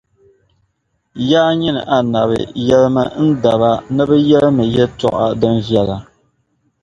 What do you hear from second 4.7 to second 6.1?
yɛltɔɣa din viεla.